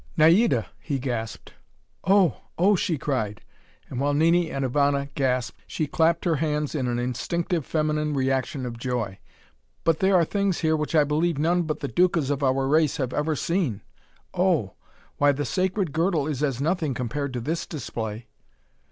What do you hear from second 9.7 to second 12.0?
"But there are things here which I believe none but the